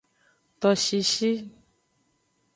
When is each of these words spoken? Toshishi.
Toshishi. 0.59 1.31